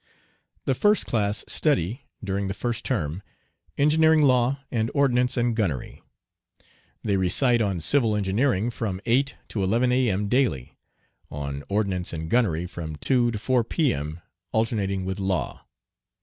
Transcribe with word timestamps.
The 0.65 0.73
first 0.73 1.05
class 1.05 1.45
study, 1.47 2.05
during 2.23 2.47
the 2.47 2.55
first 2.55 2.83
term, 2.85 3.21
engineering 3.77 4.23
law, 4.23 4.57
and 4.71 4.89
ordnance 4.95 5.37
and 5.37 5.55
gunnery. 5.55 6.01
They 7.03 7.17
recite 7.17 7.61
on 7.61 7.81
civil 7.81 8.15
engineering 8.15 8.71
from 8.71 8.99
8 9.05 9.35
to 9.49 9.63
11 9.63 9.91
A.M. 9.91 10.27
daily, 10.27 10.75
on 11.29 11.63
ordnance 11.69 12.13
and 12.13 12.31
gunnery 12.31 12.65
from 12.65 12.95
2 12.95 13.29
to 13.29 13.37
4 13.37 13.63
P.M., 13.63 14.21
alternating 14.51 15.05
with 15.05 15.19
law. 15.19 15.65